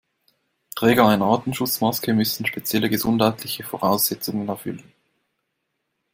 Träger 0.75 1.07
einer 1.07 1.25
Atemschutzmaske 1.25 2.13
müssen 2.13 2.43
spezielle 2.47 2.89
gesundheitliche 2.89 3.61
Voraussetzungen 3.63 4.47
erfüllen. 4.49 4.91